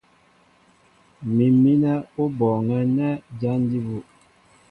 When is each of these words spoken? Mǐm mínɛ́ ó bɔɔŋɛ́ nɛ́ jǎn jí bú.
Mǐm 1.35 1.53
mínɛ́ 1.63 2.05
ó 2.21 2.23
bɔɔŋɛ́ 2.37 2.81
nɛ́ 2.95 3.11
jǎn 3.39 3.59
jí 3.69 3.79
bú. 3.85 3.97